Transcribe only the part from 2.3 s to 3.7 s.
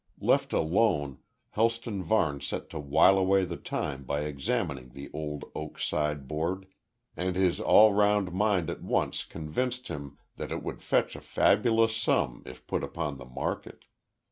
set to while away the